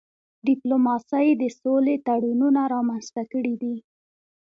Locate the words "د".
1.41-1.43